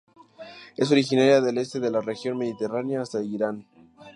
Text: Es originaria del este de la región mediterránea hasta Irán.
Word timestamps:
Es 0.77 0.89
originaria 0.91 1.41
del 1.41 1.59
este 1.59 1.79
de 1.79 1.91
la 1.91 2.01
región 2.01 2.35
mediterránea 2.35 3.03
hasta 3.03 3.21
Irán. 3.21 3.67